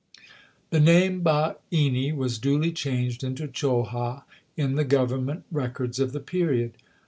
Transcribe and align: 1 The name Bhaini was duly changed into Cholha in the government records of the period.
1 0.71 0.83
The 0.83 0.91
name 0.93 1.21
Bhaini 1.21 2.11
was 2.11 2.39
duly 2.39 2.71
changed 2.71 3.23
into 3.23 3.47
Cholha 3.47 4.23
in 4.57 4.73
the 4.73 4.83
government 4.83 5.43
records 5.51 5.99
of 5.99 6.11
the 6.11 6.19
period. 6.19 6.73